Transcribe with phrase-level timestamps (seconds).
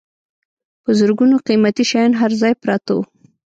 [0.83, 3.03] په زرګونو قیمتي شیان هر ځای پراته وو.